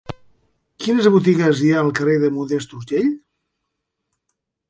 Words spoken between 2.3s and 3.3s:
Modest Urgell?